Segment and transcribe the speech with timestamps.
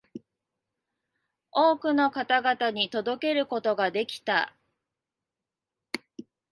[1.51, 4.55] 多くの方々に届けることができた